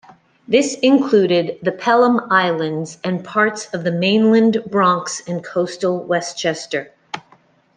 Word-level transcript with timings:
This 0.47 0.79
included 0.81 1.59
the 1.61 1.71
Pelham 1.71 2.21
Islands 2.31 2.97
and 3.03 3.23
parts 3.23 3.71
of 3.71 3.83
the 3.83 3.91
mainland 3.91 4.63
Bronx 4.71 5.21
and 5.27 5.43
coastal 5.43 6.03
Westchester. 6.03 6.91